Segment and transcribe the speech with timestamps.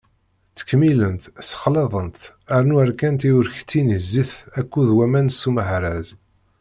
[0.51, 2.19] Ttkemmilent, sexlaḍent,
[2.61, 6.07] rnu εerkent i urekti-nni zzit akked waman s umehraz.